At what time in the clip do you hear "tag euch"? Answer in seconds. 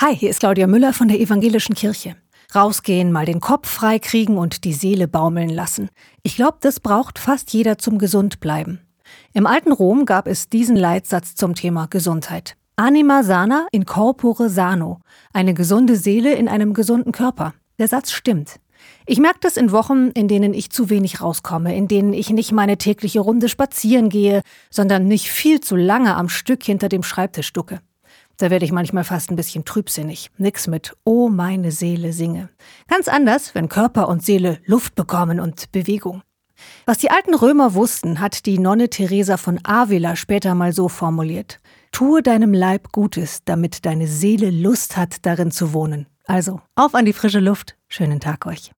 48.20-48.70